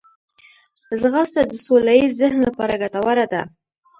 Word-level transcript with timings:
ځغاسته 1.01 1.41
د 1.45 1.53
سوله 1.65 1.93
ییز 1.99 2.13
ذهن 2.21 2.39
لپاره 2.47 2.79
ګټوره 2.83 3.25
ده 3.33 3.41